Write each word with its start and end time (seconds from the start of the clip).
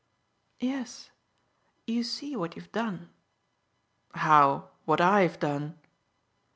"Yes 0.59 1.11
you 1.85 2.03
see 2.03 2.35
what 2.35 2.55
you've 2.55 2.71
done." 2.71 3.09
"How, 4.15 4.71
what 4.85 4.99
I'VE 4.99 5.37
done?" 5.37 5.77